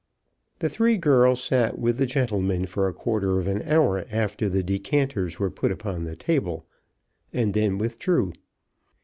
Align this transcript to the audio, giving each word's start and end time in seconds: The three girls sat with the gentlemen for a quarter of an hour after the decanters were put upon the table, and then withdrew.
The 0.57 0.67
three 0.67 0.97
girls 0.97 1.43
sat 1.43 1.77
with 1.77 1.99
the 1.99 2.07
gentlemen 2.07 2.65
for 2.65 2.87
a 2.87 2.93
quarter 2.93 3.37
of 3.37 3.45
an 3.45 3.61
hour 3.61 4.03
after 4.11 4.49
the 4.49 4.63
decanters 4.63 5.37
were 5.37 5.51
put 5.51 5.71
upon 5.71 6.05
the 6.05 6.15
table, 6.15 6.65
and 7.31 7.53
then 7.53 7.77
withdrew. 7.77 8.33